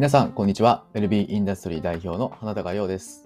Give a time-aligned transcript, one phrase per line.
[0.00, 0.86] 皆さん、こんにちは。
[0.94, 3.22] ウェルビーインダストリー代表の花高陽です。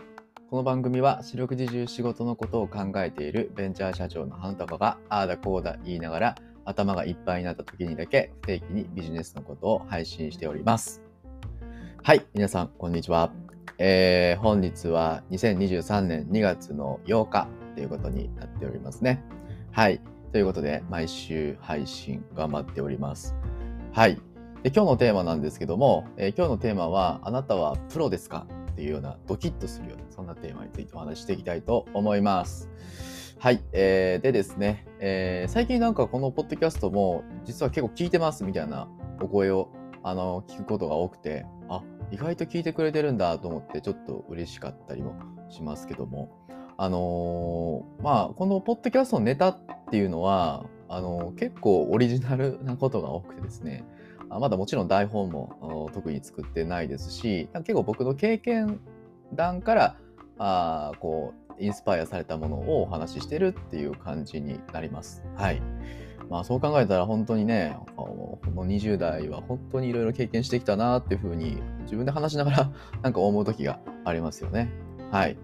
[0.50, 6.34] この番組は四六時中仕事のことを考えているベンチャー社長の花高がああだこうだ言いながら
[6.64, 11.00] 頭がいっぱいになった時にだけ不定期にビジネスのことを配信しております。
[12.02, 13.30] はい、皆さん、こんにちは。
[13.78, 17.46] えー、本日は2023年2月の8日
[17.76, 19.22] ということになっておりますね。
[19.70, 20.00] はい。
[20.32, 23.36] ということで、毎週配信頑張っております。
[23.92, 24.20] はい。
[24.64, 32.70] で今日のテーマなんですけども、えー今日のテーマは、あなたはプロですかっていうようなドキッとするような、そんなテーマについてお話ししていきたいと思います。
[33.38, 33.62] はい。
[33.72, 38.88] えーでですね、えー最近なんかこのポッドキャストも、実は結構聞いてますみたいな
[39.20, 39.68] お声を、
[40.02, 45.14] あの、聞くことが多くて、あ、意外と聞いてくれてるんだと思って、ちょっと嬉しかったりも
[45.50, 46.30] しますけども、
[46.78, 49.58] あのーまあ、このポッドキャストのネタっ
[49.90, 53.84] ていうのは、あのー結構オリジナルなことが多くてですね、
[54.28, 58.80] まだもちろん台本も特に作ってないですし、結構僕の経験
[59.32, 59.96] 談から
[60.38, 65.22] あこうインスパイアされたものをお話ししてるっていう感じになります。
[65.36, 65.62] はい。
[66.30, 72.72] まあそう考えたら本当にね、この20代は本当にいろいろ経験してきたなっていうふうに自分で話しながら
[73.02, 74.70] なんか思う時がありますよね。
[75.10, 75.36] はい。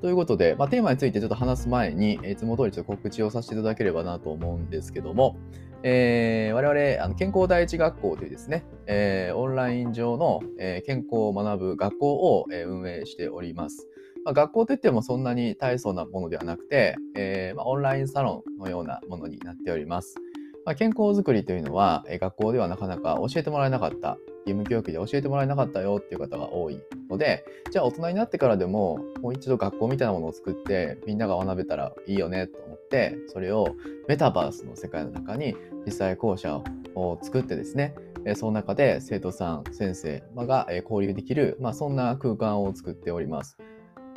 [0.00, 5.36] ということで、まあ、テーマについてちょっと話す前に、いつも通りちょっと告知をさせていただければなと思うんですけども、
[5.84, 13.88] えー我々あの健康第一学校というですね、えーオンライン上の、えー健康を学ぶ学校を、えー運営しております。
[14.24, 20.16] まあ、学校といってもそんなに大層なものではなくて、えーまあ、オンラインサロンのようなものになっております。
[20.64, 33.68] まあ、健康づくりというのは、えー学校ではなかなか教えてもらえなかった、義務教育で教えてもらえなかったよっていう方が多いので、じゃあ大人になってからでも、もう一度学校みたいなものを作って、みんなが学べたらいいよねと思って、それを
[34.08, 36.62] メタバースの世界の中に実際校舎
[36.94, 37.94] を作ってですね、
[38.36, 43.56] その中で生徒さん、先生が交流できる、まあ、そんな空間を作っております。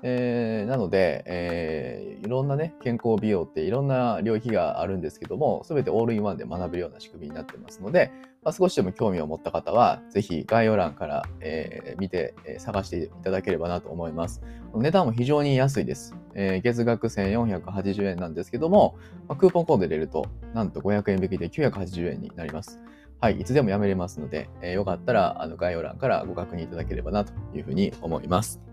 [0.08, 8.12] えーなので、えーいろんなね、健康美容っていろんな領域があるんですけども、すべてオールインワンで学べるような仕組みになってますので、
[8.44, 14.42] まあ、少しでも興味を持った方は、ぜひ概要欄から、えー見て、え探していただければなと思います。
[14.76, 16.16] 値段も非常に安いです。
[16.36, 22.80] え月額1480円なんですけども、まあクーポンコード入れると、なんと500円引きで980円になります。
[23.22, 28.65] はい、いつでもやめれますので、えーよかったらあの概要欄からご確認いただければなというふうに思います。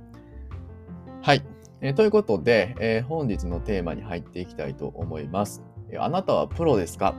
[1.25, 1.43] はい、
[1.81, 5.63] えーということで、えー本日のテーマに入っていきたいと思います。
[5.91, 7.15] えーあなたはプロですか？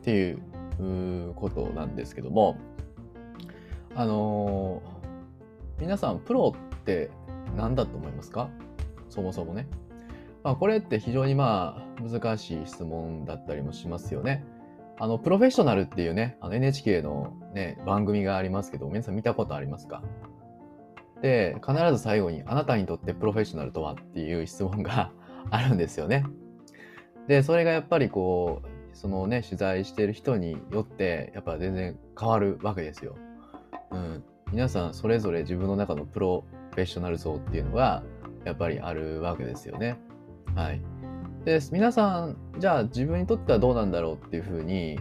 [0.00, 2.56] っていうことなんですけども、
[3.96, 4.82] あの
[5.80, 7.10] 皆さん、プロって
[7.56, 8.50] 何だと思いますか？
[9.10, 9.66] そもそもね。
[10.44, 14.44] まあ、これって非常にまあ難しい質問だったりもしますよね。
[15.00, 20.02] あの、プロフェッショナルっていうね、あの NHK のね、番組がありますけど、皆さん見たことありますか？
[21.22, 25.12] で、必ず最後に、あなたにとってプロフェッショナルとはっていう質問が
[25.50, 26.24] あるんですよね。
[27.26, 33.16] で、それがやっぱりこう、そのね、取材してる人によって、やっぱ全然変わるわけですよ。
[33.90, 34.24] うん。
[34.52, 38.02] 皆さんそれぞれ自分の中のプロフェッショナル像っていうのが、
[38.44, 39.98] やっぱりあるわけですよね。
[40.54, 40.80] はい。
[41.44, 44.98] で、皆さん、じゃあ自分にとってはどうなんだろうっていうふうに、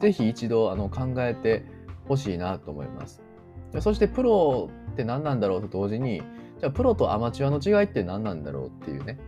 [0.00, 1.64] ぜひ一度あの考えて
[2.06, 3.25] ほしいなと思います。
[3.72, 6.22] でそしてプロって何なんだろうと同時に、
[6.58, 9.18] じゃあプロとアマチュアの違いって何なんだろうっていうね、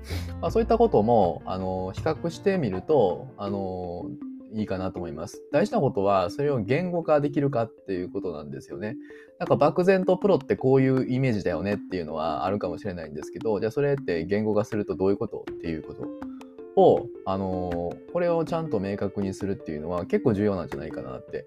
[0.41, 4.06] まあ、そういったこともあの比較してみるとあの
[4.54, 5.43] いいかなと思います。
[5.53, 8.97] 大事なことはそれを言語化できるかっていうことなんですよね。
[9.38, 21.44] なんか漠然とプロってこういうイメージだよねっていうのはあるかもしれないんですけど、じゃあそれって言語化するとどういうことっていうことを、あのこれをちゃんと明確にするっていうのは結構重要なんじゃないかなって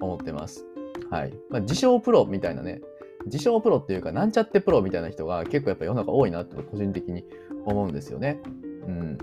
[0.00, 0.64] 思ってます。
[1.10, 1.32] はい。
[1.50, 2.80] まあ、自称プロみたいなね、
[3.26, 7.24] 自称プロっていうか、なんちゃってプロみたいな人が結構やっぱ世の中多いなって個人的に
[7.64, 8.40] 思うんですよね。
[8.86, 9.18] うん。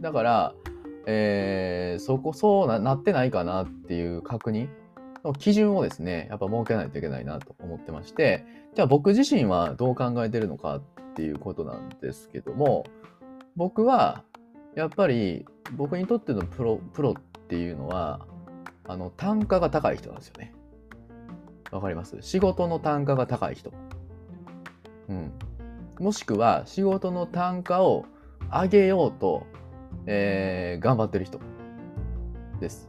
[0.00, 0.54] だから、
[1.06, 4.68] えーそこそうななってないかなっていう確認
[5.24, 8.44] の基準をですね、やっぱ設けないといけないなと思ってまして、
[8.74, 10.82] じゃあ僕自身はどう考えてるのかっ
[11.14, 12.84] ていうことなんですけども、
[13.56, 14.22] 僕は
[14.74, 18.26] やっぱり僕にとってのプロプロっていうのは、
[18.84, 20.54] あの単価が高い人なんですよね。
[21.72, 22.16] わかります？
[22.20, 23.72] 仕事の単価が高い人。
[25.08, 25.32] うん。
[25.98, 28.04] もしくは仕事の単価を
[28.50, 29.46] 上げようと、
[30.06, 31.40] えー頑張ってる人
[32.60, 32.88] です。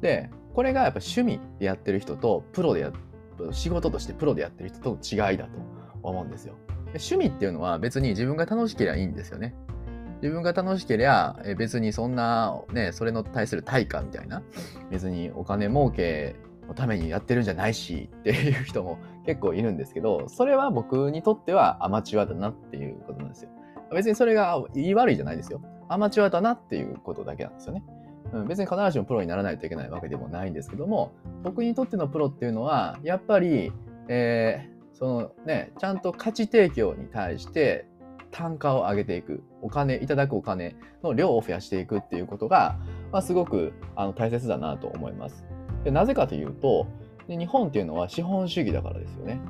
[0.00, 2.92] で、これがやっぱ趣味でやってる人とプロでや
[3.52, 5.50] 仕事としてプロでやってる人との違いだと
[6.02, 6.54] 思うんですよ。
[6.88, 9.54] 趣味っていうのは別に自分が楽しければいいんですよね。
[10.22, 14.42] 自分が楽しければ別にそんなねそれの対する対価みたいな
[14.90, 16.36] 別にお金儲け
[16.70, 23.50] のためにやってるんじゃないしっていう人も結構いるんですけど、それは僕にとってはアマチュアだなっていうことなんですよ。
[23.92, 25.60] 別にそれが言い悪いじゃないですよ。
[25.88, 27.82] アマチュアだなっていうことだけなんですよね。
[28.32, 31.12] うん、別に必ずしもプロにならないといけないわけでもないんですけども、
[31.42, 33.72] 僕にとってのプロっていうのは、やっぱり、
[34.06, 37.88] えー、そのね、ちゃんと価値提供に対して
[38.30, 42.78] 単価を上げていく、お金、いただくお金の量を増やしていくっていうことが、
[43.10, 45.44] まあ、すごくあの大切だなと思います。
[45.84, 46.86] でなぜかというと
[47.30, 49.40] で、日本っていうのは資本主義だからですよね。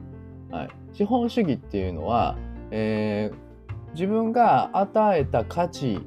[0.51, 2.37] はい、資本主義っていうのは、
[2.71, 6.01] えー、自分が与えた価値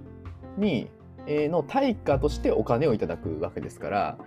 [0.58, 0.90] に、
[1.26, 4.18] えー、の対価としてお金をいただくわけですから、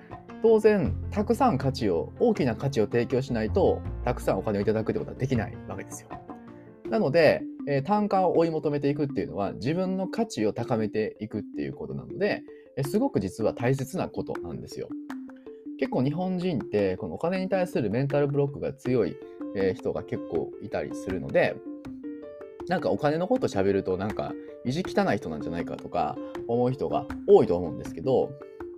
[0.42, 6.08] 当然たくさん価値を大きな価値を提供しないとたくさんお金をいただくってことはできないわけですよ。
[6.90, 12.42] なので、えー、単価を追い求めていくっていうのは自分の価値を高めていくっていうことなので、
[12.76, 14.88] えー、すごく実は大切なことなんですよ。
[15.78, 19.16] 結構日本人ってこのお金に対するメンタルブロックが強い、
[19.54, 21.56] え、人が結構いたりするので
[22.68, 24.32] なんかお金のこと喋るとなんか
[24.64, 26.16] 意地汚い人なんじゃないかとか
[26.48, 28.32] 思う人が多いと思うんですけど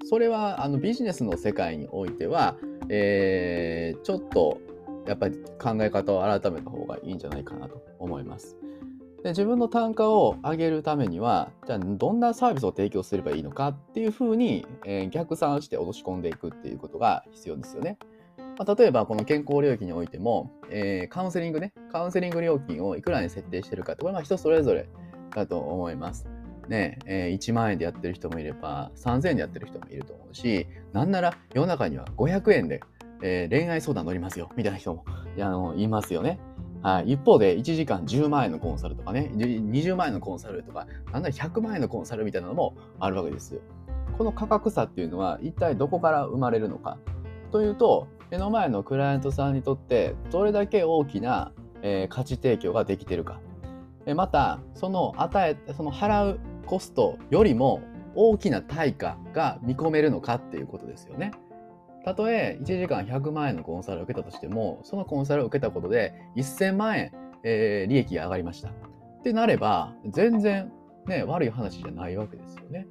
[0.04, 2.56] それはあのビジネスの世界においては、
[2.88, 4.60] えー、ちょっと
[5.06, 8.56] やっぱり考え方を改めた方がいいんじゃないかなと思います。
[9.28, 17.98] で自分の単価を上げるためにはじゃあどんなサービスを提供すればいいのかっていうふうに、えー、逆算して落とし込んでいくっていうことが必要ですよね。
[18.58, 24.88] まあ、例えばこの健康領域においても、えー、カウンセリングねカウンセリング料金をいくらに設定してるかってこれは人それぞれ
[25.34, 26.26] だと思います。
[26.66, 32.81] ねえー、1万円でやってる人もいれば3000円でやってる人もいると思うしなんなら世の中には500円で、
[33.22, 36.38] えー、恋愛相談乗りますよみたいな人もあのいますよね。
[36.82, 43.60] はい、一方で1時間10万円のコンサルとかね20万円のコンサルとかなんなら100万円のコンサルみたいなのもあるわけですよ。
[44.16, 46.98] この価格差っていうのは一体どこから生まれるのか
[47.52, 51.52] というと目の前のクライアントさんにとってどれだけ大きな、
[51.82, 53.40] えー、価値提供ができてるか
[54.06, 57.82] えまたその与えその払うコストよりも
[58.14, 61.31] 大きな対価が見込めるのかっていうことですよね。
[62.08, 67.12] たとえ1時間100万円のコンサルを受けたとしても、そのコンサルを受けたことで1000万円、
[67.44, 68.70] えー、利益が上がりました。
[68.70, 68.72] っ
[69.22, 70.72] てなれば、全然
[71.06, 72.87] ね、悪い話じゃないわけですよね。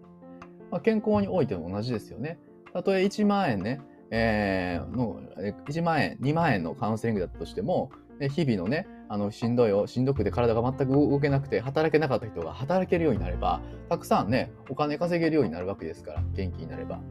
[0.70, 2.38] まあ、健康においても同じですよね。
[2.72, 3.82] たとえ1万円ね、
[4.12, 5.20] えー、の
[5.68, 7.90] 1万円、2万円のカウンセリングだったとしても、
[8.30, 17.02] 日々のね、あのしんどいよ、しんどくて体が全く動けなくて働けなかった人が働けるようになれば、たくさんね、お金稼げるようになるわけですから、元気になれば。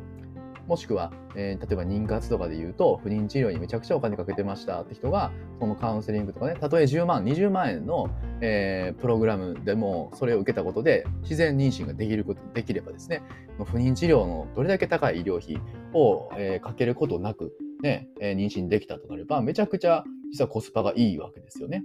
[0.67, 8.11] もしくは、えー、例えば妊活とかで言うと、不妊治療にめちゃくちゃお金かけてましたって人が、そのカウンセリングとかね、たとえ10万、20万円の、
[8.41, 13.23] えー、プログラムでも、それを受けたことで、自然妊娠ができること、できればですね、
[13.65, 15.61] 不妊治療のどれだけ高い医療費
[15.95, 21.85] を、えー、かけることなく、ね、え妊娠できたとなれば、めちゃくちゃ実はコスパがいいわけですよね。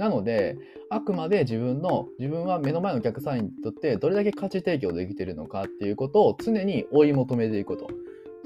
[0.00, 0.56] なので、
[0.88, 7.88] あくまで自分の、自分は目の前のお客さんにとってどれだけ価値提供できてるのかっていうことを常に追い求めていくこと。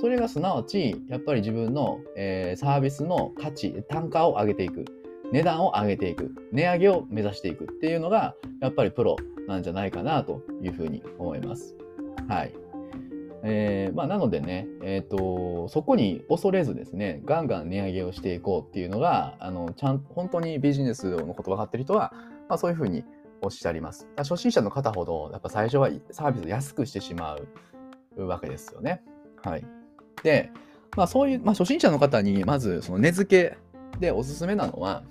[0.00, 4.84] それがすなわち、やっぱり自分の、えー、サービスの価値、単価を上げていく。
[5.30, 6.34] 値段を上げていく。
[6.50, 9.14] 値上げを目指していくっていうのが、やっぱりプロ
[9.46, 11.76] なんじゃないかなというふうに思います。
[12.26, 12.63] はい。
[13.46, 22.14] えー、まあ、なのでね、えっ、ー、と、そこに恐れずですね、ガンガン値上げをしていこうっていうのが、あの、ちゃん、本当にビジネスのこと分かってる人は、
[22.48, 23.04] まあ、そういうふうに
[23.42, 24.08] おっしゃります。
[24.16, 27.36] 初心者の方ほど、やっぱ最初はサービスを安くしてしま
[28.16, 29.02] うわけですよね。
[29.42, 29.66] はい。
[30.22, 30.50] で、
[30.96, 33.58] まあ、そういう、まあ、初心者の方に、まず、その値付け
[34.00, 35.02] でおすすめなのは、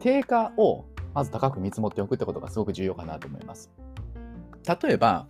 [0.00, 3.70] 定価をまず高く見積もっておくってことがすごく重要かなと思います。
[4.82, 5.26] 例えば、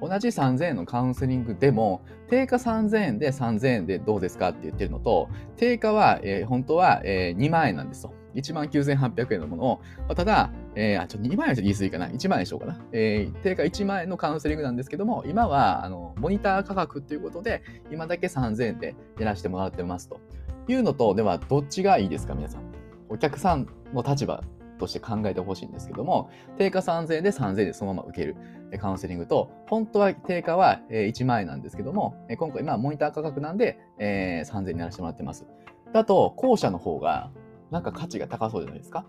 [0.00, 8.12] 同じ3000円のカウンセリングでも、定価3000円で3000円でどうですかって言ってるのと、定価は、えー、本当は、えー、2万円なんですと。
[8.34, 12.08] 1万9800円のものを、まあ、ただ、えー、あ、ちょっと2万円と言い過ぎかな。
[12.08, 12.78] 1万円にしようかな。
[12.92, 20.20] えー、定価1万円のカウンセリングなんですけども、今は、あの、モニター価格ということで、今だけ3000円でやらせてもらってますと
[20.68, 22.62] いうのと、では、どっちがいいですか、皆さん。
[23.08, 24.44] お客さんの立場
[24.78, 28.36] として考えてほしいんですけども、定価3000円で3000円でそのまま受ける
[28.76, 35.46] カウンセリングと、本当は定価は1万円なんですけども、今回、まあ、モニター価格なんで、えー、3000円にならせてもらってます。
[35.92, 37.30] だと、後者の方が、
[37.70, 39.06] なんか価値が高そうじゃないですか？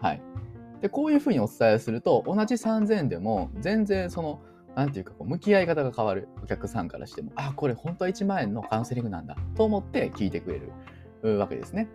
[0.00, 0.22] はい。
[0.80, 4.40] で、こういうふうにお伝えすると、同じ3000円でも、全然その、
[4.76, 6.28] なんていうか、向き合い方が変わる。
[6.42, 10.60] お客さんからしても、あ、これ本当は1万円のカウンセリングなんだ、と思って聞いてくれ
[11.22, 11.88] るわけですね。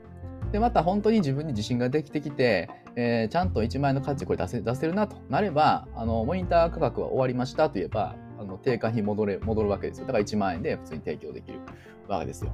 [0.53, 10.05] で、また本当に自分に自信ができてきて、えー、ちゃんと1万円の価値これ出せ出せるなとなれば、あの、モニター価格は終わりましたと言えば、あの定価に戻れ、戻るわけですよ。
[10.05, 11.59] だから1万円で普通に提供できる
[12.07, 12.51] わけですよ。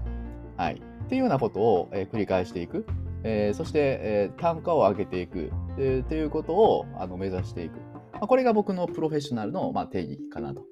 [0.55, 0.75] はい。
[0.75, 2.85] っていうようなことを、えー、繰り返していく。
[3.23, 7.79] えー、そして、えー、単価を上げていく、えー、ということをあの目指していく。
[8.13, 10.63] まあ、これが僕のプロフェッショナルの、まあ、定義かなと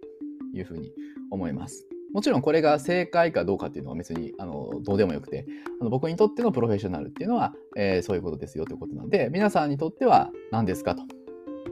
[0.53, 0.93] いうふうに
[1.29, 1.89] 思います。
[2.13, 5.45] もちろんこれが正解かどうかっていうのは別にあのどうでもよくて
[5.79, 11.03] あの僕にとってのプロフェッショナルっていうのは、えー、そういうことですよということなんで皆さんにとっては何ですかと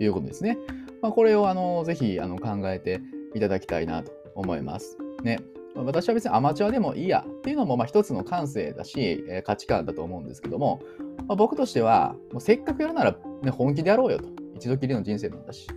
[0.04, 0.58] いうことですね。
[1.02, 3.02] まあ、これをあのぜひあの考えて
[3.34, 4.98] いただきたいなと思います。
[5.24, 5.40] ね。
[5.76, 10.82] 私は別にアマチュアでもいいやっていうのもまあ一つの感性だし、えー、価値観だと思うんですけども、
[11.28, 15.68] まあ、僕としてはもうせっかくやるなら、ね、本気でやろうよと一度きりの人生なんだし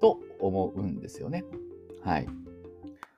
[0.00, 1.44] と思うんですよね。
[2.02, 2.28] はい。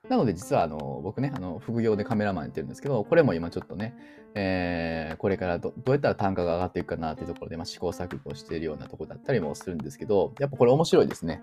[0.09, 3.95] なので実はあの僕ね、あの副業でカメラマンやってるんですけど、これも今ちょっとね、
[4.35, 11.41] えー、これからどうやったら単価が上がっていくかなっていうところで、まあ、試行錯誤しているようなところだったりもするんですけど、やっぱこれ面白いですね。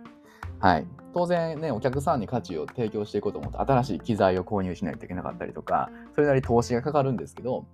[0.60, 0.86] はい。
[1.12, 7.66] 当然ね、お客さんに価値を提供していこうと思うと、新しい機材を購入しないといけなかったりとか、それなり投資がかかるんですけど、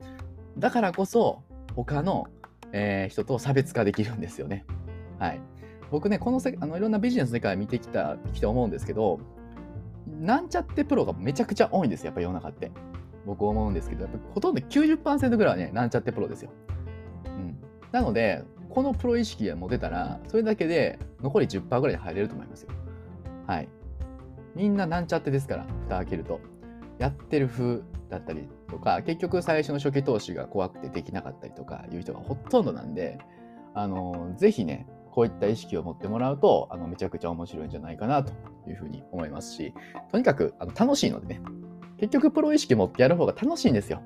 [0.58, 1.42] だからこそ、
[1.76, 2.26] 他の、
[2.72, 4.64] えー、人と差別化できるんですよね。
[5.18, 5.40] はい。
[5.90, 9.20] 僕ね、このせあのいろんなビジネスの世界見てきた、きて思うんですけど、
[10.20, 12.70] なんちゃってプロがめちゃくちゃ多いんです、やっぱ世の中って。
[13.26, 16.50] 僕思うんですけど、やっぱほとんど90%ぐらいはね、なんちゃってプロですよ。
[17.24, 17.56] うん。
[17.90, 22.70] なので、このプロ意識が持てたら、それだけで残り10%ぐらいで入れると思いますよ。
[23.46, 23.68] はい。
[24.54, 26.40] みんななんちゃってですから、蓋開けると。
[26.98, 33.18] やってる風だったりとか、結局最初の初期投資が怖くてできなかったりとかいう人がほとんどなんで、
[33.72, 38.32] あの、ぜひね、こういった意識を持ってもらうと、あの、めちゃくちゃ面白いんじゃないかなと
[38.68, 39.72] いうふうに思いますし、
[40.10, 41.40] とにかくあの楽しいのでね、
[41.98, 44.02] 結局プロ意識持ってやる方が楽しいんですよ。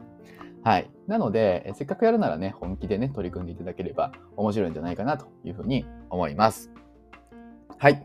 [0.64, 0.90] はい。
[1.06, 6.70] なので、せっかくやるならね、本気でね、取り組んでいただければ面白いんじゃないかなというふうに思います。
[7.78, 8.04] はい。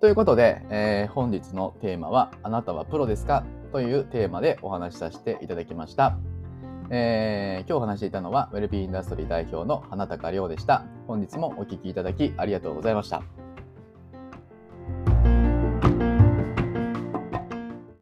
[0.00, 6.16] ということで、えー、本日のテーマは、あなたはプロですかというテーマでお話しさせていただきました。
[6.90, 10.84] えー、今日お話していたのは、ウェルビーインダストリー代表の花高亮でした。
[11.06, 13.47] 本日もお聴きいただきありがとうございました。